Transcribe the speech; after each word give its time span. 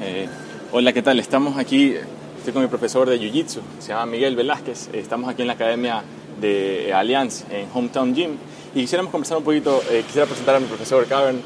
Eh, 0.00 0.28
hola, 0.72 0.92
¿qué 0.92 1.02
tal? 1.02 1.18
Estamos 1.18 1.56
aquí, 1.56 1.94
estoy 2.38 2.52
con 2.52 2.62
mi 2.62 2.68
profesor 2.68 3.08
de 3.08 3.18
Jiu-Jitsu, 3.18 3.60
se 3.80 3.88
llama 3.88 4.06
Miguel 4.06 4.36
Velázquez. 4.36 4.90
Estamos 4.92 5.28
aquí 5.28 5.42
en 5.42 5.48
la 5.48 5.54
academia 5.54 6.02
de 6.40 6.92
Allianz, 6.94 7.44
en 7.50 7.66
Hometown 7.72 8.14
Gym. 8.14 8.36
Y 8.74 8.82
quisiéramos 8.82 9.10
conversar 9.10 9.38
un 9.38 9.44
poquito, 9.44 9.82
eh, 9.90 10.02
quisiera 10.06 10.26
presentar 10.26 10.54
a 10.56 10.60
mi 10.60 10.66
profesor 10.66 11.06
Cavern. 11.06 11.40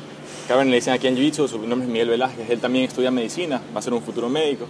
Cavern 0.48 0.68
le 0.68 0.76
dicen 0.76 0.92
aquí 0.92 1.06
en 1.06 1.16
Jiu-Jitsu, 1.16 1.48
su 1.48 1.58
nombre 1.58 1.86
es 1.86 1.92
Miguel 1.92 2.08
Velázquez, 2.08 2.50
él 2.50 2.60
también 2.60 2.84
estudia 2.84 3.10
medicina, 3.10 3.62
va 3.74 3.78
a 3.78 3.82
ser 3.82 3.94
un 3.94 4.02
futuro 4.02 4.28
médico. 4.28 4.66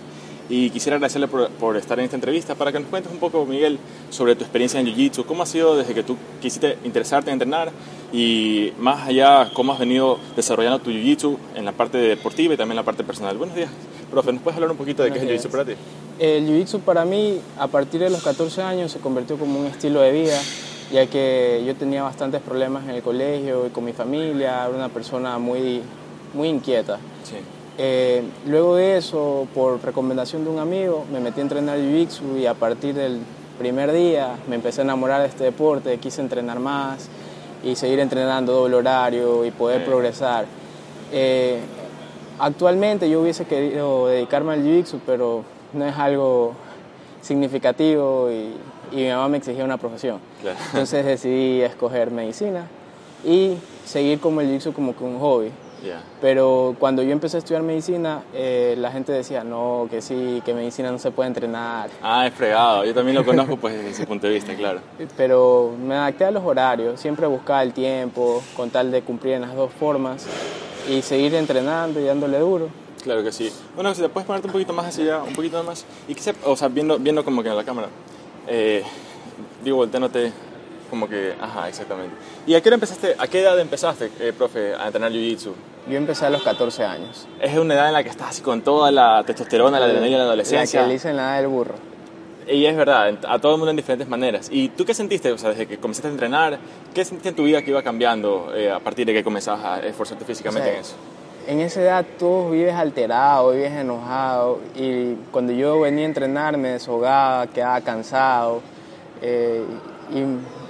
Y 0.49 0.71
quisiera 0.71 0.97
agradecerle 0.97 1.29
por, 1.29 1.49
por, 1.51 1.77
estar 1.77 1.99
en 1.99 2.05
esta 2.07 2.17
entrevista 2.17 2.55
para 2.55 2.73
que 2.73 2.81
nos 2.81 2.89
cuentes 2.89 3.11
un 3.13 3.19
poco, 3.19 3.47
Miguel, 3.47 3.79
sobre 4.11 4.37
tu 4.37 4.43
experiencia 4.43 4.79
en 4.79 4.87
Jiu-Jitsu, 4.87 5.25
cómo 5.25 5.43
ha 5.43 5.47
sido 5.47 5.77
desde 5.77 5.95
que 5.95 6.03
tú 6.03 6.17
quisiste 6.41 6.77
interesarte 6.85 7.31
en 7.31 7.35
entrenar 7.35 7.73
y 8.13 8.73
más 8.79 9.09
allá, 9.09 9.51
cómo 9.55 9.73
has 9.73 9.79
venido 9.79 10.19
desarrollando 10.35 10.81
tu 10.81 10.91
Jiu-Jitsu 10.91 11.37
en 11.55 11.65
la 11.65 11.73
parte 11.73 11.99
deportiva 11.99 12.55
y 12.55 12.57
también 12.57 12.73
en 12.73 12.77
la 12.77 12.85
parte 12.85 13.05
personal. 13.05 13.37
Buenos 13.39 13.55
días, 13.55 13.71
profe, 14.11 14.33
¿nos 14.33 14.43
puedes 14.43 14.57
hablar 14.57 14.71
un 14.71 14.77
poquito 14.77 15.03
de 15.03 15.13
qué 15.13 15.19
es 15.19 15.25
el 15.25 15.31
Jiu-Jitsu 15.31 15.51
para 15.51 15.65
ti? 15.65 15.73
El 16.19 16.47
Jiu-Jitsu 16.47 16.81
para 16.81 17.05
mí, 17.05 17.41
a 17.59 17.69
partir 17.69 18.01
de 18.01 18.11
los 18.11 18.23
14 18.23 18.63
años, 18.63 18.93
se 18.93 18.99
convirtió 18.99 19.37
como 19.37 19.61
un 19.61 19.67
estilo 19.67 20.01
de 20.01 20.13
vida, 20.13 20.39
ya 20.93 21.07
que 21.07 21.63
yo 21.65 21.75
tenía 21.77 22.03
bastantes 22.03 22.41
problemas 22.41 22.85
en 22.85 22.91
el 22.91 23.03
colegio 23.03 23.67
y 23.67 23.71
con 23.71 23.85
mi 23.85 23.93
familia, 23.93 24.67
era 24.67 24.71
una 24.71 24.89
persona 24.89 25.39
muy, 25.39 25.81
muy 26.35 26.49
inquieta. 26.49 26.99
Sí. 27.23 27.37
Eh, 27.79 28.23
luego 28.47 28.77
de 28.77 28.99
eso, 28.99 29.47
por 29.55 29.83
recomendación 29.83 30.45
de 30.45 30.51
un 30.51 30.59
amigo, 30.59 31.07
me 31.13 31.21
metí 31.21 31.41
a 31.41 31.43
entrenar 31.45 31.79
Jiu-Jitsu 31.79 32.41
y 32.41 32.47
a 32.47 32.55
partir 32.55 32.95
del 32.95 33.21
primer 33.59 33.93
día 33.93 34.37
me 34.49 34.57
empecé 34.57 34.81
a 34.81 34.85
enamorar 34.85 35.21
de 35.21 35.29
este 35.29 35.45
deporte, 35.45 35.97
quise 35.99 36.21
entrenar 36.21 36.59
más 36.59 37.09
y 37.63 37.77
seguir 37.77 38.01
entrenando 38.01 38.53
doble 38.53 38.77
horario 38.77 39.45
y 39.45 39.51
poder 39.51 39.81
Sí. 39.83 39.87
progresar. 39.87 40.47
Eh, 41.13 41.59
actualmente 42.39 43.09
yo 43.11 43.21
hubiese 43.21 43.45
querido 43.45 44.07
dedicarme 44.09 44.53
al 44.55 44.63
Jiu-Jitsu, 44.65 45.01
pero 45.05 45.45
no 45.73 45.85
es 45.87 45.97
algo 45.97 46.55
significativo 47.21 48.31
y, 48.31 48.55
y 48.93 49.03
mi 49.05 49.09
mamá 49.09 49.29
me 49.29 49.37
exigía 49.39 49.65
una 49.65 49.77
profesión. 49.77 50.19
Claro. 50.41 50.59
Entonces 50.73 51.05
decidí 51.05 51.61
escoger 51.63 52.11
medicina 52.11 52.67
y 53.25 53.57
seguir 53.85 54.21
como 54.21 54.41
el 54.41 54.49
Jiu-Jitsu 54.49 54.73
como 54.73 54.97
que 54.97 55.05
un 55.05 55.19
hobby. 55.19 55.51
Pero 56.21 56.77
cuando 56.79 57.03
yo 57.03 57.13
empecé 57.13 57.37
a 57.37 57.41
estudiar 57.41 57.63
medicina, 57.63 58.23
eh, 58.35 58.75
la 58.79 58.91
gente 58.91 59.13
decía, 59.13 59.45
no, 59.45 59.87
que 59.91 60.03
sí, 60.03 60.43
que 60.45 60.55
medicina 60.55 60.91
no 60.91 60.99
se 60.99 61.11
puede 61.11 61.29
entrenar. 61.29 61.91
Ah, 62.03 62.27
es 62.27 62.35
fregado. 62.35 62.85
Yo 62.85 62.95
también 62.95 63.17
lo 63.17 63.25
conozco 63.27 63.57
pues 63.57 63.75
desde 63.75 63.91
ese 63.91 64.07
punto 64.07 64.27
de 64.27 64.35
vista, 64.35 64.55
claro. 64.55 64.81
Pero 65.17 65.73
me 65.83 65.95
adapté 65.95 66.25
a 66.25 66.31
los 66.31 66.45
horarios, 66.45 67.01
siempre 67.01 67.27
buscaba 67.27 67.63
el 67.63 67.73
tiempo 67.73 68.43
con 68.57 68.71
tal 68.71 68.91
de 68.91 69.03
cumplir 69.03 69.35
en 69.35 69.43
las 69.43 69.55
dos 69.55 69.73
formas 69.73 70.27
y 70.89 71.03
seguir 71.03 71.35
entrenando 71.35 72.01
y 72.01 72.05
dándole 72.05 72.39
duro. 72.39 72.69
Claro 73.03 73.23
que 73.23 73.33
sí. 73.33 73.51
Bueno, 73.75 73.95
si 73.95 74.03
te 74.03 74.09
puedes 74.09 74.27
ponerte 74.27 74.47
un 74.47 74.53
poquito 74.53 74.73
más 74.73 74.87
hacia 74.87 75.05
allá, 75.05 75.23
un 75.23 75.35
poquito 75.35 75.63
más. 75.63 75.87
Y 76.07 76.15
que 76.15 76.21
se, 76.21 76.35
o 76.45 76.55
sea, 76.57 76.69
viendo, 76.69 76.99
viendo 76.99 77.25
como 77.25 77.43
que 77.43 77.49
en 77.49 77.57
la 77.57 77.65
cámara. 77.65 77.89
Eh, 78.47 78.83
digo, 79.65 79.79
volteándote 79.79 80.33
como 80.91 81.09
que, 81.09 81.35
ajá, 81.41 81.69
exactamente. 81.69 82.15
¿Y 82.47 82.55
a 82.55 82.61
qué 82.61 82.69
hora 82.69 82.75
empezaste, 82.75 83.15
a 83.19 83.27
qué 83.29 83.41
edad 83.41 83.59
empezaste, 83.59 84.11
eh, 84.21 84.33
profe, 84.37 84.75
a 84.75 84.87
entrenar 84.87 85.13
Jiu-Jitsu? 85.13 85.53
Yo 85.89 85.97
empecé 85.97 86.27
a 86.27 86.31
los 86.31 86.43
14 86.43 86.85
años. 86.85 87.27
Es 87.41 87.57
una 87.57 87.75
edad 87.75 87.87
en 87.89 87.95
la 87.95 88.03
que 88.03 88.11
estás 88.11 88.31
así 88.31 88.43
con 88.43 88.61
toda 88.63 88.91
la 88.91 89.23
testosterona, 89.25 89.81
la 89.81 89.87
adrenalina 89.87 90.17
de 90.17 90.19
la 90.19 90.25
La 90.25 90.29
adolescencia. 90.33 90.83
que 90.83 90.87
le 90.89 90.93
dicen 90.95 91.17
la 91.17 91.23
edad 91.23 91.37
del 91.39 91.49
burro. 91.49 91.75
Y 92.49 92.67
es 92.67 92.77
verdad, 92.77 93.17
a 93.29 93.39
todo 93.39 93.53
el 93.53 93.59
mundo 93.59 93.71
en 93.71 93.77
diferentes 93.77 94.09
maneras. 94.09 94.49
¿Y 94.51 94.71
tú 94.71 94.85
qué 94.85 94.93
sentiste, 94.93 95.31
o 95.31 95.39
sea, 95.39 95.51
desde 95.51 95.67
que 95.67 95.79
comenzaste 95.79 96.09
a 96.09 96.11
entrenar, 96.11 96.59
qué 96.93 97.05
sentiste 97.05 97.29
en 97.29 97.37
tu 97.37 97.45
vida 97.45 97.63
que 97.63 97.71
iba 97.71 97.83
cambiando 97.83 98.53
eh, 98.55 98.71
a 98.71 98.81
partir 98.81 99.07
de 99.07 99.13
que 99.15 99.23
comenzabas 99.23 99.65
a 99.65 99.87
esforzarte 99.87 100.25
físicamente 100.25 100.69
O 100.69 100.73
sea, 100.73 100.75
en 100.75 100.81
eso? 100.81 100.95
En 101.47 101.61
esa 101.61 101.81
edad 101.81 102.05
tú 102.19 102.51
vives 102.51 102.75
alterado, 102.75 103.53
vives 103.53 103.73
enojado 103.73 104.59
y 104.77 105.15
cuando 105.33 105.53
yo 105.53 105.81
venía 105.81 106.05
a 106.05 106.09
entrenar 106.09 106.57
me 106.59 106.71
deshogaba, 106.73 107.47
quedaba 107.47 107.81
cansado 107.81 108.61
eh, 109.23 109.63
y 110.13 110.25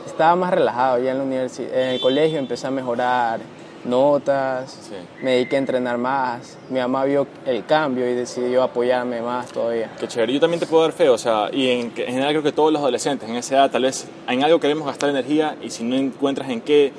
estaba 0.06 0.34
más 0.36 0.50
relajado 0.52 0.98
ya 0.98 1.12
en 1.12 1.18
la 1.18 1.24
universidad, 1.24 1.72
en 1.74 1.88
el 1.90 2.00
colegio 2.00 2.38
empecé 2.38 2.66
a 2.66 2.70
mejorar 2.70 3.40
notas, 3.84 4.70
Sí. 4.88 4.94
me 5.22 5.32
dediqué 5.32 5.56
a 5.56 5.58
entrenar 5.58 5.96
más, 5.98 6.58
mi 6.68 6.78
mamá 6.80 7.04
vio 7.04 7.26
el 7.46 7.64
cambio 7.64 8.08
y 8.08 8.14
decidió 8.14 8.62
apoyarme 8.62 9.22
más 9.22 9.46
todavía. 9.52 9.90
Qué 9.98 10.06
chévere. 10.06 10.32
Yo 10.34 10.40
también 10.40 10.60
te 10.60 10.66
puedo 10.66 10.82
dar 10.82 10.92
fe, 10.92 11.08
o 11.08 11.16
sea, 11.18 11.48
y 11.52 11.68
en, 11.70 11.80
en 11.96 12.06
general 12.06 12.28
creo 12.30 12.42
que 12.42 12.52
todos 12.52 12.72
los 12.72 12.80
adolescentes 12.82 13.28
en 13.28 13.36
esa 13.36 13.54
edad 13.56 13.70
tal 13.70 13.82
vez 13.82 14.06
en 14.28 14.44
algo 14.44 14.60
queremos 14.60 14.86
gastar 14.86 15.10
energía 15.10 15.56
y 15.62 15.70
si 15.70 15.82
no 15.84 15.96
encuentras 15.96 16.48
en 16.50 16.60
qué, 16.60 16.92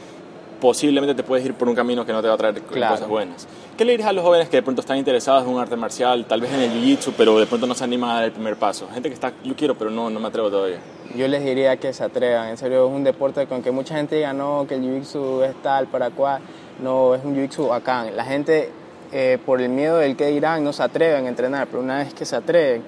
posiblemente 0.61 1.13
te 1.15 1.23
puedes 1.23 1.45
ir 1.45 1.55
por 1.55 1.67
un 1.67 1.75
camino 1.75 2.05
que 2.05 2.13
no 2.13 2.21
te 2.21 2.27
va 2.29 2.35
a 2.35 2.37
traer 2.37 2.61
Claro. 2.61 2.93
cosas 2.93 3.09
buenas. 3.09 3.47
¿Qué 3.75 3.83
le 3.83 3.91
dirías 3.93 4.07
a 4.07 4.13
los 4.13 4.23
jóvenes 4.23 4.47
que 4.47 4.57
de 4.57 4.63
pronto 4.63 4.79
están 4.81 4.97
interesados 4.97 5.43
en 5.43 5.49
un 5.49 5.59
arte 5.59 5.75
marcial, 5.75 6.25
tal 6.25 6.39
vez 6.39 6.53
en 6.53 6.61
el 6.61 6.71
jiu-jitsu, 6.71 7.13
pero 7.17 7.37
de 7.39 7.47
pronto 7.47 7.65
no 7.67 7.73
se 7.73 7.83
animan 7.83 8.11
a 8.11 8.13
dar 8.15 8.23
el 8.25 8.31
primer 8.31 8.55
paso? 8.55 8.87
Gente 8.93 9.09
que 9.09 9.15
está, 9.15 9.33
yo 9.43 9.55
quiero, 9.55 9.75
pero 9.75 9.89
no, 9.89 10.09
no 10.09 10.19
me 10.19 10.27
atrevo 10.27 10.49
todavía. 10.49 10.77
Yo 11.15 11.27
les 11.27 11.43
diría 11.43 11.75
que 11.77 11.91
se 11.91 12.03
atrevan, 12.03 12.49
en 12.49 12.57
serio 12.57 12.87
es 12.87 12.93
un 12.93 13.03
deporte 13.03 13.47
con 13.47 13.61
que 13.61 13.71
mucha 13.71 13.95
gente 13.95 14.15
diga 14.15 14.31
no, 14.31 14.65
que 14.69 14.75
el 14.75 14.81
jiu-jitsu 14.83 15.43
es 15.43 15.55
tal 15.63 15.87
para 15.87 16.11
cual, 16.11 16.41
no, 16.81 17.15
es 17.15 17.25
un 17.25 17.35
jiu-jitsu 17.35 17.67
bacán. 17.69 18.15
La 18.15 18.23
gente 18.23 18.69
eh, 19.11 19.39
por 19.45 19.59
el 19.61 19.69
miedo 19.69 19.97
del 19.97 20.15
que 20.15 20.27
dirán 20.27 20.63
no 20.63 20.71
se 20.71 20.83
atreven 20.83 21.25
a 21.25 21.29
entrenar, 21.29 21.67
pero 21.67 21.81
una 21.81 21.97
vez 21.97 22.13
que 22.13 22.23
se 22.23 22.35
atreven, 22.35 22.83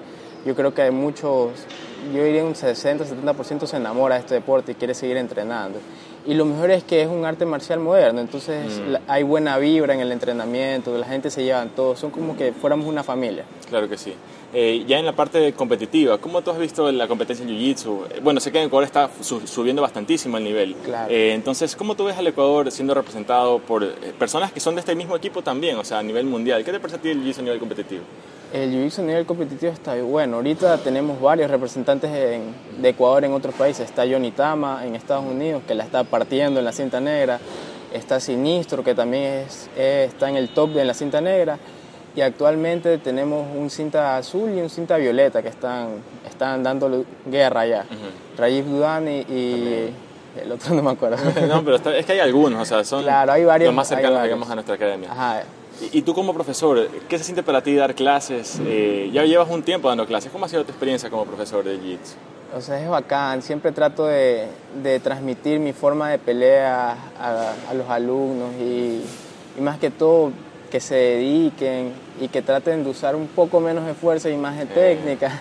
yo 0.46 0.54
creo 0.54 0.72
que 0.72 0.82
hay 0.82 0.90
muchos, 0.90 1.50
yo 2.14 2.22
diría 2.22 2.44
un 2.44 2.54
60-70% 2.54 3.66
se 3.66 3.76
enamora 3.76 4.14
de 4.14 4.20
este 4.20 4.34
deporte 4.34 4.72
y 4.72 4.74
quiere 4.76 4.94
seguir 4.94 5.16
entrenando. 5.16 5.80
Y 6.26 6.32
lo 6.34 6.46
mejor 6.46 6.70
es 6.70 6.82
que 6.84 7.02
es 7.02 7.08
un 7.08 7.26
arte 7.26 7.44
marcial 7.44 7.80
moderno, 7.80 8.20
entonces 8.20 8.80
la- 8.88 9.02
hay 9.08 9.22
buena 9.24 9.58
vibra 9.58 9.92
en 9.92 10.00
el 10.00 10.10
entrenamiento, 10.10 10.96
la 10.96 11.06
gente 11.06 11.30
se 11.30 11.44
llevan 11.44 11.68
todos, 11.70 11.98
son 11.98 12.10
como 12.10 12.34
que 12.34 12.52
fuéramos 12.52 12.86
una 12.86 13.02
familia. 13.02 13.44
Claro 13.68 13.88
que 13.90 13.98
sí. 13.98 14.14
Eh, 14.54 14.84
ya 14.86 14.98
en 14.98 15.04
la 15.04 15.12
parte 15.12 15.52
competitiva, 15.52 16.16
¿cómo 16.18 16.40
tú 16.40 16.50
has 16.52 16.58
visto 16.58 16.90
la 16.92 17.08
competencia 17.08 17.44
en 17.44 17.50
Jiu-Jitsu? 17.50 18.06
Eh, 18.10 18.20
Bueno, 18.22 18.40
sé 18.40 18.52
que 18.52 18.58
en 18.60 18.66
Ecuador 18.68 18.84
está 18.84 19.10
su- 19.20 19.46
subiendo 19.46 19.82
bastantísimo 19.82 20.38
el 20.38 20.44
nivel. 20.44 20.74
Claro. 20.76 21.12
Eh, 21.12 21.34
entonces, 21.34 21.74
¿cómo 21.76 21.94
tú 21.94 22.04
ves 22.04 22.16
al 22.16 22.26
Ecuador 22.28 22.70
siendo 22.70 22.94
representado 22.94 23.58
por 23.58 23.82
eh, 23.84 23.90
personas 24.18 24.50
que 24.52 24.60
son 24.60 24.76
de 24.76 24.80
este 24.80 24.94
mismo 24.94 25.16
equipo 25.16 25.42
también, 25.42 25.76
o 25.76 25.84
sea, 25.84 25.98
a 25.98 26.02
nivel 26.02 26.24
mundial? 26.24 26.64
¿Qué 26.64 26.70
te 26.72 26.78
parece 26.80 26.96
a 26.98 27.00
ti 27.02 27.08
el 27.10 27.22
Jiu-Jitsu 27.22 27.40
a 27.40 27.42
nivel 27.42 27.58
competitivo? 27.58 28.02
El 28.54 28.70
jiu-jitsu 28.70 29.00
a 29.00 29.02
nivel 29.02 29.26
competitivo 29.26 29.72
está 29.72 29.96
bueno. 29.96 30.36
Ahorita 30.36 30.78
tenemos 30.78 31.20
varios 31.20 31.50
representantes 31.50 32.08
en- 32.14 32.54
de 32.80 32.88
Ecuador 32.90 33.24
en 33.24 33.32
otros 33.32 33.52
países. 33.56 33.84
Está 33.88 34.04
Johnny 34.08 34.30
Tama 34.30 34.86
en 34.86 34.94
Estados 34.94 35.24
Unidos, 35.24 35.62
que 35.66 35.74
la 35.74 35.82
está 35.82 36.04
partiendo 36.04 36.60
en 36.60 36.64
la 36.64 36.70
cinta 36.70 37.00
negra. 37.00 37.40
Está 37.92 38.20
Sinistro, 38.20 38.84
que 38.84 38.94
también 38.94 39.24
es- 39.46 39.68
eh, 39.76 40.04
está 40.08 40.28
en 40.28 40.36
el 40.36 40.50
top 40.50 40.70
de 40.70 40.84
la 40.84 40.94
cinta 40.94 41.20
negra. 41.20 41.58
Y 42.14 42.20
actualmente 42.20 42.96
tenemos 42.98 43.44
un 43.56 43.70
cinta 43.70 44.16
azul 44.16 44.48
y 44.56 44.60
un 44.60 44.70
cinta 44.70 44.98
violeta 44.98 45.42
que 45.42 45.48
están, 45.48 45.88
están 46.24 46.62
dando 46.62 47.04
guerra 47.28 47.62
allá. 47.62 47.84
Rajiv 48.38 48.66
Dudani 48.66 49.18
y 49.28 49.88
el 50.40 50.52
otro 50.52 50.76
no 50.76 50.82
me 50.84 50.92
acuerdo. 50.92 51.16
no, 51.48 51.64
pero 51.64 51.74
está- 51.74 51.96
es 51.96 52.06
que 52.06 52.12
hay 52.12 52.20
algunos, 52.20 52.62
o 52.62 52.64
sea, 52.64 52.84
son 52.84 53.02
Claro, 53.02 53.32
hay 53.32 53.44
varios- 53.44 53.66
los 53.66 53.74
más 53.74 53.88
cercanos, 53.88 54.22
digamos, 54.22 54.48
a 54.48 54.54
nuestra 54.54 54.76
academia. 54.76 55.10
Ajá. 55.10 55.42
Y, 55.80 55.98
y 55.98 56.02
tú 56.02 56.14
como 56.14 56.32
profesor, 56.32 56.88
¿qué 57.08 57.18
se 57.18 57.24
siente 57.24 57.42
para 57.42 57.62
ti 57.62 57.74
dar 57.74 57.94
clases? 57.94 58.60
Eh, 58.64 59.10
ya 59.12 59.24
llevas 59.24 59.50
un 59.50 59.62
tiempo 59.62 59.88
dando 59.88 60.06
clases. 60.06 60.30
¿Cómo 60.30 60.44
ha 60.44 60.48
sido 60.48 60.64
tu 60.64 60.70
experiencia 60.70 61.10
como 61.10 61.24
profesor 61.24 61.64
de 61.64 61.76
Jiu-Jitsu? 61.78 62.14
O 62.56 62.60
sea, 62.60 62.80
es 62.80 62.88
bacán. 62.88 63.42
Siempre 63.42 63.72
trato 63.72 64.06
de, 64.06 64.46
de 64.82 65.00
transmitir 65.00 65.58
mi 65.58 65.72
forma 65.72 66.10
de 66.10 66.18
pelea 66.18 66.96
a, 67.18 67.52
a 67.68 67.74
los 67.74 67.88
alumnos 67.90 68.52
y, 68.60 69.02
y 69.58 69.60
más 69.60 69.78
que 69.78 69.90
todo 69.90 70.30
que 70.70 70.80
se 70.80 70.94
dediquen 70.94 71.92
y 72.20 72.28
que 72.28 72.42
traten 72.42 72.84
de 72.84 72.90
usar 72.90 73.16
un 73.16 73.26
poco 73.26 73.60
menos 73.60 73.86
de 73.86 73.94
fuerza 73.94 74.30
y 74.30 74.36
más 74.36 74.56
de 74.58 74.66
técnica. 74.66 75.40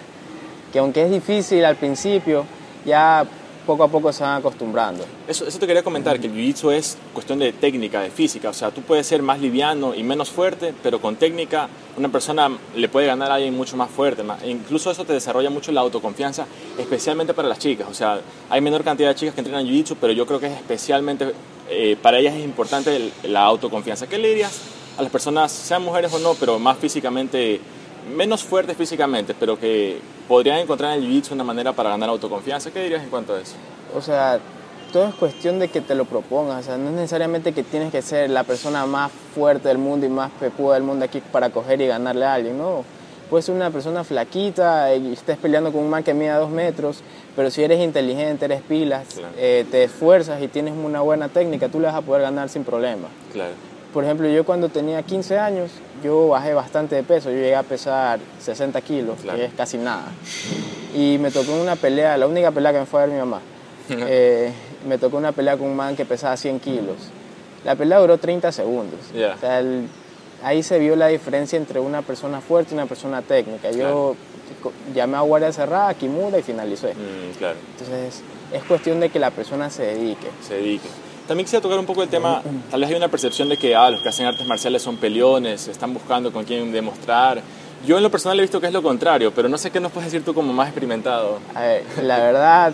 Que 0.72 0.80
aunque 0.80 1.04
es 1.04 1.12
difícil 1.12 1.64
al 1.66 1.76
principio, 1.76 2.46
ya 2.84 3.26
poco 3.66 3.84
a 3.84 3.88
poco 3.88 4.12
se 4.12 4.24
van 4.24 4.38
acostumbrando. 4.38 5.06
Eso, 5.28 5.48
eso 5.48 5.60
te 5.60 5.68
quería 5.68 5.84
comentar, 5.84 6.20
que 6.20 6.28
el 6.28 6.34
jiu-jitsu 6.34 6.72
es 6.72 6.98
cuestión 7.14 7.40
de 7.40 7.54
técnica, 7.54 8.02
de 8.02 8.10
física. 8.10 8.50
O 8.50 8.54
sea, 8.54 8.72
tú 8.72 8.82
puedes 8.82 9.08
ser 9.08 9.22
más 9.22 9.40
liviano 9.40 9.96
y 9.96 10.04
menos 10.04 10.30
fuerte, 10.30 10.74
pero 10.84 11.00
con 11.00 11.16
técnica 11.16 11.70
una 11.98 12.10
persona 12.10 12.50
le 12.76 12.90
puede 12.90 13.08
ganar 13.08 13.32
a 13.32 13.36
alguien 13.36 13.56
mucho 13.56 13.78
más 13.78 13.90
fuerte. 13.90 14.24
e 14.44 14.50
incluso 14.50 14.92
eso 14.92 15.06
te 15.06 15.14
desarrolla 15.14 15.50
mucho 15.50 15.72
la 15.72 15.82
autoconfianza, 15.82 16.46
especialmente 16.78 17.34
para 17.34 17.48
las 17.48 17.60
chicas. 17.60 17.88
O 17.90 17.94
sea, 17.94 18.20
hay 18.50 18.62
menor 18.62 18.84
cantidad 18.84 19.10
de 19.10 19.16
chicas 19.16 19.36
que 19.36 19.42
entrenan 19.42 19.66
jiu-jitsu, 19.66 19.98
pero 20.00 20.14
yo 20.14 20.26
creo 20.26 20.40
que 20.40 20.48
es 20.48 20.54
especialmente, 20.54 21.34
eh, 21.70 21.98
para 22.02 22.20
ellas 22.20 22.36
es 22.36 22.44
importante 22.44 23.12
la 23.24 23.44
autoconfianza. 23.44 24.08
¿Qué 24.08 24.18
le 24.18 24.30
dirías 24.30 24.60
a 24.98 25.02
las 25.02 25.12
personas, 25.12 25.52
sean 25.52 25.84
mujeres 25.84 26.14
o 26.14 26.20
no, 26.20 26.36
pero 26.36 26.60
más 26.60 26.78
físicamente, 26.78 27.60
menos 28.16 28.44
fuertes 28.44 28.78
físicamente, 28.78 29.34
pero 29.40 29.60
que 29.60 30.00
podrían 30.28 30.60
encontrar 30.60 30.98
en 30.98 31.04
el 31.04 31.10
jiu-jitsu 31.10 31.32
una 31.34 31.44
manera 31.44 31.74
para 31.74 31.90
ganar 31.92 32.10
autoconfianza? 32.10 32.72
¿Qué 32.72 32.84
dirías 32.84 33.04
en 33.04 33.10
cuanto 33.10 33.36
a 33.36 33.42
eso? 33.42 33.54
O 33.96 34.02
sea, 34.02 34.40
todo 34.92 35.08
es 35.08 35.16
cuestión 35.16 35.60
de 35.60 35.68
que 35.70 35.82
te 35.82 35.96
lo 35.96 36.06
propongas. 36.06 36.62
O 36.62 36.64
sea, 36.64 36.78
no 36.78 36.90
es 36.90 36.96
necesariamente 36.96 37.54
que 37.54 37.64
tienes 37.64 37.92
que 37.92 38.02
ser 38.02 38.30
la 38.30 38.44
persona 38.44 38.86
más 38.86 39.12
fuerte 39.34 39.68
del 39.68 39.78
mundo 39.78 40.06
y 40.06 40.10
más 40.10 40.32
pepuda 40.40 40.76
del 40.76 40.84
mundo 40.84 41.06
aquí 41.06 41.22
para 41.32 41.50
coger 41.50 41.82
y 41.82 41.88
ganarle 41.88 42.26
a 42.26 42.34
alguien. 42.36 42.58
No. 42.58 42.84
Puedes 43.30 43.46
ser 43.46 43.56
una 43.56 43.72
persona 43.72 44.04
flaquita 44.04 44.94
y 44.94 45.14
estés 45.14 45.38
peleando 45.38 45.72
con 45.72 45.82
un 45.82 45.90
man 45.90 46.04
que 46.04 46.14
mida 46.14 46.38
dos 46.38 46.52
metros, 46.52 47.00
pero 47.36 47.50
si 47.50 47.64
eres 47.64 47.80
inteligente, 47.82 48.46
eres 48.46 48.62
pilas, 48.62 49.08
Claro. 49.16 49.34
eh, 49.38 49.66
te 49.72 49.86
esfuerzas 49.86 50.40
y 50.44 50.48
tienes 50.48 50.76
una 50.76 51.02
buena 51.02 51.30
técnica, 51.30 51.68
tú 51.70 51.80
le 51.80 51.88
vas 51.88 51.96
a 51.96 52.02
poder 52.02 52.22
ganar 52.22 52.50
sin 52.50 52.64
problema. 52.64 53.08
Claro. 53.32 53.54
Por 53.94 54.04
ejemplo, 54.04 54.28
yo 54.28 54.44
cuando 54.44 54.70
tenía 54.70 55.04
15 55.04 55.38
años, 55.38 55.72
yo 56.04 56.30
bajé 56.30 56.54
bastante 56.54 56.96
de 56.96 57.04
peso, 57.04 57.30
yo 57.30 57.36
llegué 57.36 57.56
a 57.56 57.64
pesar 57.64 58.20
60 58.40 58.82
kilos, 58.82 59.20
que 59.22 59.46
es 59.46 59.54
casi 59.54 59.78
nada. 59.78 60.08
Y 60.96 61.18
me 61.20 61.32
tocó 61.32 61.54
una 61.54 61.76
pelea, 61.76 62.18
la 62.18 62.28
única 62.28 62.52
pelea 62.52 62.74
que 62.74 62.80
me 62.80 62.86
fue 62.86 63.02
a 63.02 63.06
ver 63.06 63.14
mi 63.14 63.20
mamá, 63.20 63.42
eh, 63.90 64.52
me 64.88 64.98
tocó 64.98 65.18
una 65.18 65.32
pelea 65.32 65.58
con 65.58 65.68
un 65.68 65.76
man 65.76 65.96
que 65.96 66.06
pesaba 66.06 66.36
100 66.36 66.60
kilos. 66.60 66.98
La 67.64 67.76
pelea 67.76 68.00
duró 68.00 68.18
30 68.18 68.52
segundos. 68.52 69.00
O 69.14 69.40
sea, 69.40 69.64
ahí 70.44 70.64
se 70.64 70.80
vio 70.80 70.96
la 70.96 71.08
diferencia 71.08 71.58
entre 71.58 71.80
una 71.80 72.02
persona 72.02 72.42
fuerte 72.42 72.72
y 72.72 72.74
una 72.74 72.88
persona 72.88 73.22
técnica. 73.22 73.72
Yo 73.72 74.16
llamé 74.94 75.18
a 75.18 75.22
guardia 75.22 75.52
cerrada, 75.52 75.94
Kimura 75.94 76.40
y 76.40 76.44
finalicé. 76.44 76.94
Mm, 76.94 77.38
claro. 77.38 77.58
Entonces, 77.72 78.22
es 78.52 78.64
cuestión 78.64 79.00
de 79.00 79.10
que 79.10 79.20
la 79.20 79.32
persona 79.32 79.70
se 79.70 79.84
dedique. 79.84 80.28
Se 80.46 80.56
dedique. 80.56 80.90
También 81.28 81.46
quisiera 81.46 81.62
tocar 81.62 81.80
un 81.80 81.86
poco 81.86 82.04
el 82.04 82.10
tema, 82.10 82.42
tal 82.70 82.82
vez 82.82 82.90
hay 82.90 82.96
una 82.98 83.08
percepción 83.08 83.48
de 83.48 83.58
que 83.58 83.76
ah, 83.76 83.90
los 83.90 84.02
que 84.02 84.10
hacen 84.10 84.26
artes 84.26 84.46
marciales 84.46 84.82
son 84.82 84.98
peleones, 84.98 85.70
están 85.70 85.94
buscando 85.94 86.34
con 86.34 86.44
quién 86.44 86.72
demostrar. 86.72 87.42
Yo 87.86 87.98
en 87.98 88.04
lo 88.04 88.12
personal 88.12 88.38
he 88.40 88.42
visto 88.42 88.60
que 88.60 88.68
es 88.68 88.74
lo 88.74 88.84
contrario, 88.84 89.32
pero 89.34 89.48
no 89.48 89.58
sé 89.58 89.72
qué 89.72 89.80
nos 89.80 89.92
puedes 89.92 90.12
decir 90.12 90.26
tú 90.26 90.34
como 90.34 90.52
más 90.52 90.68
experimentado. 90.68 91.40
A 91.56 91.62
ver, 91.62 91.84
la 92.04 92.18
verdad, 92.18 92.74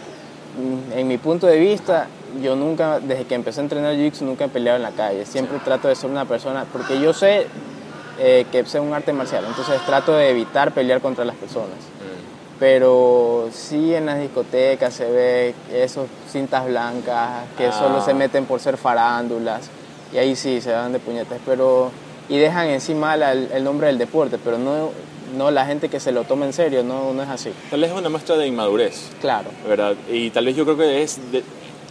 en 0.96 1.07
mi 1.07 1.18
punto 1.18 1.46
de 1.46 1.60
vista, 1.60 2.07
yo 2.42 2.56
nunca, 2.56 3.00
desde 3.00 3.25
que 3.25 3.36
empecé 3.36 3.60
a 3.60 3.63
entrenar 3.63 3.96
Jiu-Jitsu, 3.96 4.22
nunca 4.22 4.46
he 4.46 4.50
peleado 4.50 4.78
en 4.78 4.84
la 4.84 4.92
calle. 4.92 5.25
Siempre 5.25 5.60
trato 5.60 5.88
de 5.88 5.96
ser 5.96 6.10
una 6.10 6.25
persona, 6.25 6.66
porque 6.72 7.00
yo 7.00 7.13
sé 7.13 7.48
eh, 8.19 8.46
que 8.51 8.60
es 8.60 8.75
un 8.75 8.94
arte 8.94 9.13
marcial, 9.13 9.46
entonces 9.48 9.80
trato 9.86 10.13
de 10.13 10.30
evitar 10.30 10.74
pelear 10.74 11.01
contra 11.01 11.24
las 11.24 11.36
personas. 11.36 11.78
Pero 12.59 13.50
sí 13.53 13.95
en 13.95 14.06
las 14.06 14.19
discotecas 14.19 14.94
se 14.94 15.09
ve 15.09 15.56
esos 15.71 16.07
cintas 16.29 16.67
blancas 16.67 17.45
que 17.57 17.67
ah. 17.67 17.71
solo 17.71 18.03
se 18.03 18.13
meten 18.13 18.45
por 18.45 18.59
ser 18.59 18.75
farándulas 18.77 19.69
y 20.13 20.17
ahí 20.17 20.35
sí 20.35 20.59
se 20.59 20.71
dan 20.71 20.91
de 20.91 21.00
puñetas, 21.00 21.39
pero 21.45 21.91
y 22.27 22.38
dejan 22.38 22.67
encima 22.67 23.15
el 23.15 23.63
nombre 23.63 23.88
del 23.88 23.97
deporte, 23.97 24.38
pero 24.44 24.57
no 24.57 24.91
no 25.35 25.51
la 25.51 25.65
gente 25.65 25.89
que 25.89 26.00
se 26.00 26.11
lo 26.11 26.23
toma 26.23 26.45
en 26.45 26.53
serio, 26.53 26.83
no, 26.83 27.13
no 27.13 27.23
es 27.23 27.29
así. 27.29 27.51
Tal 27.69 27.81
vez 27.81 27.91
es 27.91 27.97
una 27.97 28.09
muestra 28.09 28.38
de 28.38 28.47
inmadurez. 28.47 29.09
Claro. 29.21 29.50
¿Verdad? 29.67 29.95
Y 30.12 30.29
tal 30.31 30.45
vez 30.45 30.55
yo 30.55 30.65
creo 30.65 30.77
que 30.77 31.03
es 31.03 31.19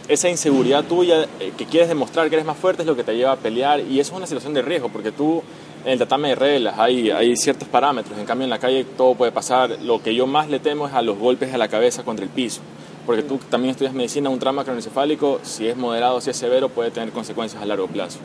esa 0.07 0.29
inseguridad 0.29 0.83
tuya 0.85 1.27
eh, 1.39 1.53
que 1.55 1.65
quieres 1.65 1.87
demostrar 1.87 2.29
que 2.29 2.35
eres 2.35 2.45
más 2.45 2.57
fuerte 2.57 2.81
es 2.81 2.87
lo 2.87 2.95
que 2.95 3.03
te 3.03 3.15
lleva 3.15 3.33
a 3.33 3.35
pelear 3.35 3.79
y 3.79 3.99
eso 3.99 4.11
es 4.13 4.17
una 4.17 4.25
situación 4.25 4.55
de 4.55 4.63
riesgo 4.63 4.89
porque 4.89 5.11
tú 5.11 5.43
en 5.89 5.93
el 5.93 5.99
tatame 5.99 6.29
de 6.29 6.35
reglas 6.35 6.75
hay, 6.77 7.09
hay 7.09 7.35
ciertos 7.35 7.67
parámetros, 7.67 8.17
en 8.19 8.25
cambio 8.25 8.43
en 8.43 8.51
la 8.51 8.59
calle 8.59 8.83
todo 8.83 9.15
puede 9.15 9.31
pasar. 9.31 9.81
Lo 9.81 10.01
que 10.01 10.13
yo 10.13 10.27
más 10.27 10.47
le 10.47 10.59
temo 10.59 10.87
es 10.87 10.93
a 10.93 11.01
los 11.01 11.17
golpes 11.17 11.53
a 11.53 11.57
la 11.57 11.67
cabeza 11.67 12.03
contra 12.03 12.23
el 12.23 12.31
piso. 12.31 12.61
Porque 13.05 13.23
tú 13.23 13.39
también 13.49 13.71
estudias 13.71 13.93
medicina, 13.93 14.29
un 14.29 14.37
trauma 14.37 14.63
cronocefálico, 14.63 15.39
si 15.41 15.67
es 15.67 15.75
moderado, 15.75 16.21
si 16.21 16.29
es 16.29 16.37
severo, 16.37 16.69
puede 16.69 16.91
tener 16.91 17.09
consecuencias 17.09 17.61
a 17.61 17.65
largo 17.65 17.87
plazo. 17.87 18.19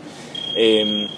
Eh, 0.56 1.08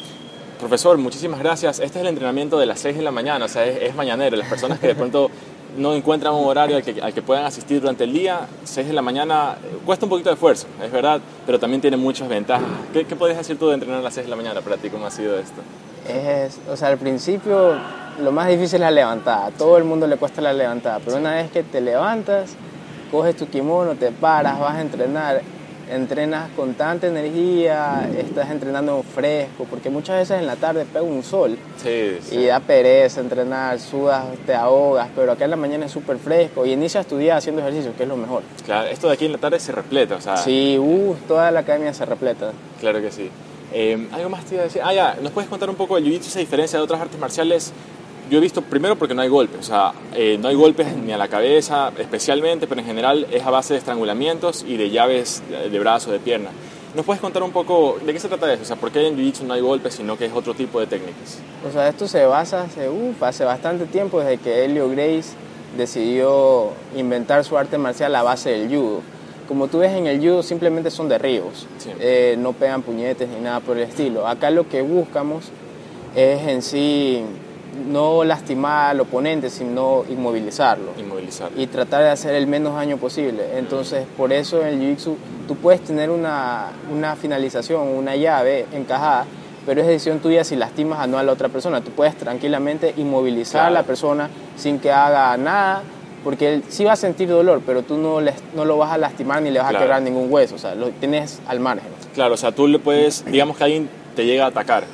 Profesor, 0.58 0.96
muchísimas 0.96 1.40
gracias. 1.40 1.80
Este 1.80 1.98
es 1.98 2.02
el 2.02 2.06
entrenamiento 2.06 2.58
de 2.58 2.64
las 2.64 2.80
6 2.80 2.96
de 2.96 3.02
la 3.02 3.10
mañana, 3.10 3.44
o 3.44 3.48
sea, 3.48 3.66
es, 3.66 3.94
mañanero. 3.94 4.36
Las 4.36 4.48
personas 4.48 4.78
que 4.78 4.86
de 4.86 4.94
pronto 4.94 5.30
no 5.76 5.94
encuentran 5.94 6.34
un 6.34 6.46
horario 6.46 6.76
al 6.76 6.82
que, 6.82 7.00
al 7.00 7.12
que, 7.12 7.22
puedan 7.22 7.44
asistir 7.44 7.80
durante 7.80 8.04
el 8.04 8.12
día, 8.12 8.40
6 8.64 8.88
de 8.88 8.92
la 8.92 9.02
mañana, 9.02 9.56
cuesta 9.84 10.06
un 10.06 10.10
poquito 10.10 10.30
de 10.30 10.34
esfuerzo, 10.34 10.66
es 10.82 10.90
verdad, 10.90 11.20
pero 11.44 11.58
también 11.58 11.80
tiene 11.80 11.96
muchas 11.96 12.28
ventajas. 12.28 12.66
¿Qué, 12.92 13.04
qué 13.04 13.16
podrías 13.16 13.38
decir 13.38 13.58
tú 13.58 13.68
de 13.68 13.74
entrenar 13.74 14.00
a 14.00 14.02
las 14.02 14.14
6 14.14 14.26
de 14.26 14.30
la 14.30 14.36
mañana 14.36 14.60
para 14.60 14.76
ti? 14.76 14.90
¿Cómo 14.90 15.06
ha 15.06 15.10
sido 15.10 15.38
esto? 15.38 15.60
Es, 16.08 16.58
o 16.70 16.76
sea, 16.76 16.88
al 16.88 16.98
principio 16.98 17.74
lo 18.22 18.32
más 18.32 18.48
difícil 18.48 18.76
es 18.76 18.80
la 18.80 18.90
levantada. 18.90 19.46
A 19.46 19.50
todo 19.50 19.76
el 19.76 19.84
mundo 19.84 20.06
le 20.06 20.16
cuesta 20.16 20.40
la 20.40 20.52
levantada, 20.52 21.00
pero 21.04 21.16
una 21.16 21.34
vez 21.34 21.50
que 21.50 21.62
te 21.62 21.80
levantas, 21.80 22.54
coges 23.10 23.36
tu 23.36 23.46
kimono, 23.48 23.94
te 23.94 24.10
paras, 24.12 24.58
vas 24.58 24.76
a 24.76 24.80
entrenar, 24.80 25.42
entrenas 25.90 26.50
con 26.56 26.74
tanta 26.74 27.06
energía, 27.06 28.08
estás 28.18 28.50
entrenando 28.50 29.02
fresco, 29.02 29.66
porque 29.68 29.90
muchas 29.90 30.18
veces 30.18 30.40
en 30.40 30.46
la 30.46 30.56
tarde 30.56 30.84
pega 30.84 31.04
un 31.04 31.22
sol 31.22 31.56
y 32.30 32.44
da 32.46 32.60
pereza 32.60 33.20
entrenar, 33.20 33.78
sudas, 33.78 34.24
te 34.46 34.54
ahogas, 34.54 35.08
pero 35.14 35.32
acá 35.32 35.44
en 35.44 35.50
la 35.50 35.56
mañana 35.56 35.86
es 35.86 35.92
súper 35.92 36.18
fresco 36.18 36.66
y 36.66 36.72
inicias 36.72 37.06
tu 37.06 37.16
día 37.18 37.36
haciendo 37.36 37.62
ejercicio, 37.62 37.94
que 37.96 38.02
es 38.02 38.08
lo 38.08 38.16
mejor. 38.16 38.42
Claro, 38.64 38.88
esto 38.88 39.08
de 39.08 39.14
aquí 39.14 39.26
en 39.26 39.32
la 39.32 39.38
tarde 39.38 39.60
se 39.60 39.72
repleta, 39.72 40.16
o 40.16 40.20
sea... 40.20 40.36
Sí, 40.36 40.78
uh, 40.78 41.14
toda 41.28 41.50
la 41.50 41.60
academia 41.60 41.94
se 41.94 42.04
repleta. 42.04 42.52
Claro 42.80 43.00
que 43.00 43.10
sí. 43.10 43.30
Eh, 43.72 44.08
¿Algo 44.12 44.28
más 44.30 44.44
te 44.44 44.54
iba 44.54 44.62
a 44.62 44.66
decir? 44.66 44.80
Ah, 44.84 44.94
ya, 44.94 45.16
¿nos 45.20 45.32
puedes 45.32 45.50
contar 45.50 45.68
un 45.68 45.76
poco 45.76 45.98
el 45.98 46.04
jiu-jitsu, 46.04 46.28
esa 46.28 46.38
diferencia 46.38 46.78
de 46.78 46.84
otras 46.84 47.00
artes 47.00 47.18
marciales? 47.18 47.72
Yo 48.30 48.38
he 48.38 48.40
visto 48.40 48.62
primero 48.62 48.96
porque 48.96 49.14
no 49.14 49.22
hay 49.22 49.28
golpes, 49.28 49.60
o 49.60 49.62
sea, 49.62 49.92
eh, 50.14 50.38
no 50.40 50.48
hay 50.48 50.54
golpes 50.54 50.96
ni 50.96 51.12
a 51.12 51.18
la 51.18 51.28
cabeza 51.28 51.92
especialmente, 51.98 52.66
pero 52.66 52.80
en 52.80 52.86
general 52.86 53.26
es 53.30 53.44
a 53.44 53.50
base 53.50 53.74
de 53.74 53.78
estrangulamientos 53.78 54.64
y 54.66 54.76
de 54.76 54.90
llaves 54.90 55.42
de 55.48 55.78
brazo, 55.78 56.10
de 56.10 56.18
pierna. 56.18 56.50
¿Nos 56.96 57.04
puedes 57.04 57.20
contar 57.20 57.42
un 57.42 57.50
poco 57.50 57.98
de 58.04 58.10
qué 58.10 58.18
se 58.18 58.26
trata 58.26 58.50
eso? 58.50 58.62
O 58.62 58.64
sea, 58.64 58.76
¿por 58.76 58.90
qué 58.90 59.06
en 59.06 59.18
Jiu-Jitsu 59.18 59.42
no 59.42 59.52
hay 59.52 59.60
golpes, 59.60 59.94
sino 59.94 60.16
que 60.16 60.24
es 60.24 60.32
otro 60.32 60.54
tipo 60.54 60.80
de 60.80 60.86
técnicas? 60.86 61.40
O 61.68 61.70
sea, 61.70 61.88
esto 61.88 62.08
se 62.08 62.24
basa 62.24 62.62
hace, 62.62 62.88
hace 63.20 63.44
bastante 63.44 63.84
tiempo, 63.84 64.20
desde 64.20 64.38
que 64.38 64.64
Helio 64.64 64.88
Grace 64.88 65.34
decidió 65.76 66.70
inventar 66.96 67.44
su 67.44 67.58
arte 67.58 67.76
marcial 67.76 68.14
a 68.14 68.22
base 68.22 68.50
del 68.50 68.68
judo. 68.68 69.02
Como 69.46 69.68
tú 69.68 69.80
ves 69.80 69.92
en 69.92 70.06
el 70.06 70.20
judo, 70.20 70.42
simplemente 70.42 70.90
son 70.90 71.08
derribos, 71.10 71.66
eh, 72.00 72.34
no 72.38 72.54
pegan 72.54 72.80
puñetes 72.80 73.28
ni 73.28 73.40
nada 73.40 73.60
por 73.60 73.76
el 73.76 73.82
estilo. 73.82 74.26
Acá 74.26 74.50
lo 74.50 74.66
que 74.66 74.80
buscamos 74.80 75.50
es 76.14 76.48
en 76.48 76.62
sí 76.62 77.24
no 77.86 78.24
lastimar 78.24 78.90
al 78.90 79.00
oponente, 79.00 79.50
sino 79.50 80.04
inmovilizarlo. 80.08 80.92
Inmovilizarlo. 80.98 81.60
Y 81.60 81.66
tratar 81.66 82.02
de 82.02 82.10
hacer 82.10 82.34
el 82.34 82.46
menos 82.46 82.74
daño 82.74 82.96
posible. 82.96 83.58
Entonces, 83.58 84.06
por 84.16 84.32
eso 84.32 84.62
en 84.62 84.68
el 84.68 84.80
Jiu-Jitsu 84.80 85.14
tú 85.46 85.56
puedes 85.56 85.82
tener 85.82 86.10
una, 86.10 86.70
una, 86.92 87.16
finalización, 87.16 87.88
una 87.88 88.16
llave 88.16 88.66
encajada, 88.72 89.26
pero 89.64 89.80
es 89.80 89.86
decisión 89.86 90.20
tuya 90.20 90.44
si 90.44 90.56
lastimas 90.56 91.04
o 91.04 91.06
no 91.06 91.18
a 91.18 91.22
la 91.22 91.32
otra 91.32 91.48
persona. 91.48 91.80
Tú 91.80 91.90
puedes 91.90 92.16
tranquilamente 92.16 92.94
inmovilizar 92.96 93.66
a 93.66 93.70
la 93.70 93.82
persona 93.82 94.30
sin 94.56 94.78
que 94.78 94.90
haga 94.90 95.36
nada, 95.36 95.82
porque 96.24 96.54
él 96.54 96.64
sí 96.68 96.84
va 96.84 96.92
a 96.92 96.96
sentir 96.96 97.28
dolor, 97.28 97.62
pero 97.64 97.82
tú 97.82 97.96
no, 97.96 98.20
no 98.54 98.64
lo 98.64 98.78
vas 98.78 98.92
a 98.92 98.98
lastimar 98.98 99.42
ni 99.42 99.50
le 99.50 99.60
vas 99.60 99.74
a 99.74 99.78
quebrar 99.78 100.02
ningún 100.02 100.32
hueso, 100.32 100.56
o 100.56 100.58
sea, 100.58 100.74
lo 100.74 100.88
tienes 100.90 101.40
al 101.46 101.60
margen. 101.60 101.90
Claro, 102.14 102.34
o 102.34 102.36
sea, 102.36 102.52
tú 102.52 102.66
le 102.66 102.78
puedes, 102.78 103.24
digamos 103.26 103.56
que 103.56 103.64
alguien 103.64 103.88
te 104.14 104.24
llega 104.24 104.44
a 104.44 104.48
atacar 104.48 104.84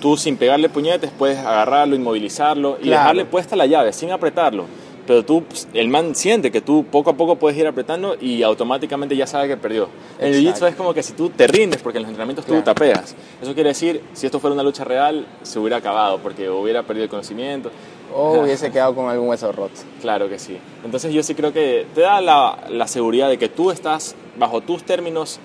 tú 0.00 0.16
sin 0.16 0.36
pegarle 0.36 0.68
puñetes 0.68 1.10
puedes 1.16 1.38
agarrarlo, 1.38 1.94
inmovilizarlo 1.94 2.78
y 2.82 2.88
dejarle 2.88 3.24
puesta 3.24 3.54
la 3.54 3.66
llave 3.66 3.92
sin 3.92 4.10
apretarlo. 4.10 4.64
Pero 5.06 5.24
tú, 5.24 5.42
pues, 5.42 5.66
el 5.74 5.88
man 5.88 6.14
siente 6.14 6.52
que 6.52 6.60
tú 6.60 6.84
poco 6.88 7.10
a 7.10 7.14
poco 7.14 7.36
puedes 7.36 7.58
ir 7.58 7.66
apretando 7.66 8.16
y 8.20 8.42
automáticamente 8.44 9.16
ya 9.16 9.26
sabe 9.26 9.48
que 9.48 9.56
perdió. 9.56 9.88
En 10.20 10.34
el 10.34 10.40
jiu 10.40 10.66
es 10.66 10.74
como 10.76 10.94
que 10.94 11.02
si 11.02 11.14
tú 11.14 11.30
te 11.30 11.48
rindes, 11.48 11.82
porque 11.82 11.98
en 11.98 12.02
los 12.02 12.10
entrenamientos 12.10 12.46
tú 12.46 12.60
tapeas. 12.62 13.16
Eso 13.42 13.54
quiere 13.54 13.70
decir, 13.70 14.02
si 14.12 14.26
esto 14.26 14.38
fuera 14.38 14.54
una 14.54 14.62
lucha 14.62 14.84
real, 14.84 15.26
se 15.42 15.58
hubiera 15.58 15.78
acabado, 15.78 16.18
porque 16.18 16.48
hubiera 16.48 16.84
perdido 16.84 17.04
el 17.04 17.10
conocimiento. 17.10 17.72
O 18.14 18.40
hubiese 18.40 18.70
quedado 18.70 18.94
con 18.94 19.08
algún 19.08 19.28
hueso 19.28 19.50
roto. 19.50 19.80
Claro 20.00 20.28
que 20.28 20.38
sí. 20.38 20.58
Entonces 20.84 21.12
yo 21.12 21.24
sí 21.24 21.34
creo 21.34 21.52
que 21.52 21.86
te 21.92 22.02
da 22.02 22.20
la, 22.20 22.58
la 22.68 22.86
seguridad 22.86 23.28
de 23.28 23.38
que 23.38 23.48
tú 23.48 23.72
estás 23.72 24.14
bajo 24.38 24.60
tus 24.60 24.84
términos 24.84 25.40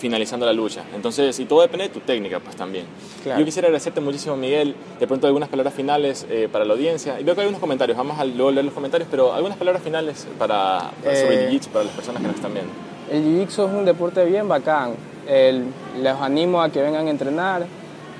finalizando 0.00 0.46
la 0.46 0.52
lucha. 0.52 0.82
Entonces, 0.94 1.38
y 1.38 1.44
todo 1.44 1.60
depende 1.60 1.84
de 1.84 1.94
tu 1.94 2.00
técnica, 2.00 2.40
pues 2.40 2.56
también. 2.56 2.86
Yo 3.24 3.44
quisiera 3.44 3.66
agradecerte 3.66 4.00
muchísimo, 4.00 4.36
Miguel, 4.36 4.74
de 4.98 5.06
pronto 5.06 5.26
algunas 5.26 5.48
palabras 5.48 5.74
finales 5.74 6.26
eh, 6.28 6.48
para 6.50 6.64
la 6.64 6.72
audiencia. 6.72 7.20
Y 7.20 7.24
veo 7.24 7.34
que 7.34 7.42
hay 7.42 7.48
unos 7.48 7.60
comentarios, 7.60 7.96
vamos 7.96 8.18
a 8.18 8.24
luego 8.24 8.50
leer 8.50 8.64
los 8.64 8.74
comentarios, 8.74 9.08
pero 9.10 9.32
algunas 9.32 9.58
palabras 9.58 9.82
finales 9.82 10.26
para, 10.38 10.90
sobre 11.02 11.34
el 11.34 11.40
eh, 11.40 11.50
Jiu-Jitsu, 11.50 11.68
para 11.68 11.84
las 11.84 11.94
personas 11.94 12.22
que 12.22 12.28
nos 12.28 12.36
están 12.36 12.54
viendo. 12.54 12.72
El 13.12 13.22
Jiu-Jitsu 13.22 13.68
es 13.68 13.74
un 13.74 13.84
deporte 13.84 14.24
bien 14.24 14.48
bacán. 14.48 14.94
les 15.28 16.14
animo 16.20 16.62
a 16.62 16.70
que 16.70 16.82
vengan 16.82 17.06
a 17.06 17.10
entrenar. 17.10 17.66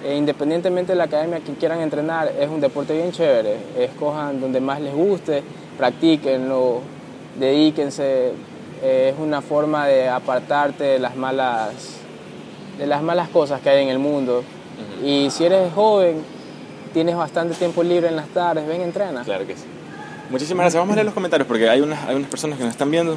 E 0.02 0.16
independientemente 0.16 0.92
de 0.92 0.96
la 0.96 1.04
academia 1.04 1.40
que 1.40 1.52
quieran 1.52 1.80
entrenar, 1.80 2.32
es 2.40 2.48
un 2.48 2.60
deporte 2.60 2.94
bien 2.94 3.12
chévere. 3.12 3.56
Escojan 3.78 4.40
donde 4.40 4.58
más 4.58 4.80
les 4.80 4.94
guste, 4.94 5.42
practíquenlo, 5.76 6.80
dedíquense 7.38 8.32
es 8.82 9.14
una 9.18 9.40
forma 9.42 9.86
de 9.86 10.08
apartarte 10.08 10.84
de 10.84 10.98
las 10.98 11.16
malas, 11.16 11.72
de 12.78 12.86
las 12.86 13.02
malas 13.02 13.28
cosas 13.28 13.60
que 13.60 13.70
hay 13.70 13.82
en 13.82 13.88
el 13.88 13.98
mundo. 13.98 14.42
Y 15.04 15.30
si 15.30 15.44
eres 15.44 15.72
joven, 15.72 16.22
tienes 16.92 17.16
bastante 17.16 17.54
tiempo 17.54 17.82
libre 17.82 18.08
en 18.08 18.16
las 18.16 18.28
tardes, 18.28 18.66
ven, 18.66 18.80
entrena. 18.80 19.22
Claro 19.22 19.46
que 19.46 19.54
sí. 19.54 19.64
Muchísimas 20.30 20.64
gracias. 20.64 20.80
Vamos 20.80 20.92
a 20.92 20.96
leer 20.96 21.06
los 21.06 21.14
comentarios 21.14 21.46
porque 21.46 21.68
hay 21.68 21.80
unas, 21.80 22.04
hay 22.04 22.14
unas 22.14 22.30
personas 22.30 22.56
que 22.56 22.64
nos 22.64 22.72
están 22.72 22.90
viendo. 22.90 23.16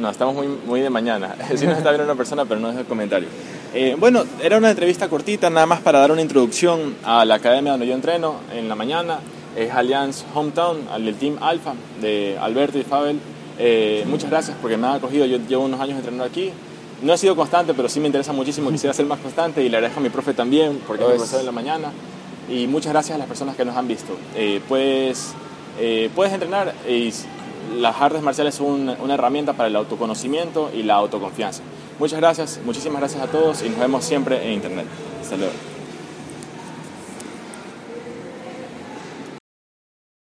No, 0.00 0.10
estamos 0.10 0.34
muy, 0.34 0.46
muy 0.46 0.80
de 0.80 0.90
mañana. 0.90 1.34
Sí 1.56 1.66
nos 1.66 1.78
está 1.78 1.90
viendo 1.90 2.04
una 2.04 2.16
persona, 2.16 2.44
pero 2.44 2.60
no 2.60 2.70
es 2.70 2.76
el 2.76 2.84
comentario. 2.84 3.28
Eh, 3.74 3.96
bueno, 3.98 4.24
era 4.42 4.58
una 4.58 4.70
entrevista 4.70 5.08
cortita, 5.08 5.50
nada 5.50 5.66
más 5.66 5.80
para 5.80 5.98
dar 5.98 6.12
una 6.12 6.22
introducción 6.22 6.96
a 7.04 7.24
la 7.24 7.34
academia 7.36 7.72
donde 7.72 7.86
yo 7.86 7.94
entreno 7.94 8.36
en 8.54 8.68
la 8.68 8.74
mañana. 8.74 9.20
Es 9.56 9.72
Allianz 9.72 10.24
Hometown, 10.34 10.86
del 11.02 11.14
Team 11.14 11.38
Alpha 11.40 11.74
de 12.00 12.36
Alberto 12.40 12.78
y 12.78 12.82
Fabel. 12.82 13.18
Eh, 13.58 14.04
muchas 14.06 14.30
gracias 14.30 14.56
porque 14.60 14.76
me 14.76 14.86
han 14.86 14.94
acogido. 14.94 15.24
Yo 15.26 15.38
llevo 15.38 15.64
unos 15.64 15.80
años 15.80 15.96
entrenando 15.96 16.24
aquí. 16.24 16.50
No 17.02 17.12
he 17.12 17.18
sido 17.18 17.36
constante, 17.36 17.74
pero 17.74 17.88
sí 17.88 18.00
me 18.00 18.06
interesa 18.06 18.32
muchísimo. 18.32 18.70
Quisiera 18.70 18.92
ser 18.92 19.06
más 19.06 19.18
constante 19.18 19.62
y 19.62 19.68
le 19.68 19.76
agradezco 19.76 20.00
a 20.00 20.02
mi 20.02 20.10
profe 20.10 20.34
también 20.34 20.80
porque 20.86 21.04
es 21.04 21.08
mi 21.08 21.16
profesor 21.16 21.40
en 21.40 21.46
la 21.46 21.52
mañana. 21.52 21.92
Y 22.50 22.66
muchas 22.66 22.92
gracias 22.92 23.16
a 23.16 23.18
las 23.18 23.26
personas 23.26 23.56
que 23.56 23.64
nos 23.64 23.76
han 23.76 23.88
visto. 23.88 24.16
Eh, 24.34 24.60
puedes, 24.68 25.32
puedes 26.14 26.32
entrenar 26.32 26.74
y 26.88 27.12
las 27.74 28.00
artes 28.00 28.22
marciales 28.22 28.54
son 28.54 28.96
una, 29.00 29.14
herramienta 29.14 29.52
para 29.52 29.68
el 29.68 29.76
autoconocimiento 29.76 30.70
y 30.74 30.82
la 30.82 30.94
autoconfianza. 30.94 31.62
Muchas 31.98 32.20
gracias, 32.20 32.60
muchísimas 32.64 33.00
gracias 33.00 33.22
a 33.22 33.26
todos 33.26 33.62
y 33.62 33.70
nos 33.70 33.78
vemos 33.78 34.04
siempre 34.04 34.44
en 34.44 34.52
Internet. 34.52 34.86
Hasta. 35.22 35.75